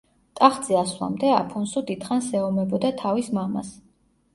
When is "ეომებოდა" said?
2.43-2.95